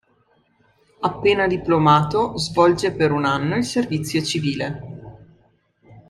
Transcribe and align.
Appena 1.01 1.45
diplomato, 1.45 2.35
svolge 2.39 2.91
per 2.91 3.11
un 3.11 3.23
anno 3.23 3.55
il 3.55 3.63
servizio 3.63 4.23
civile. 4.23 5.27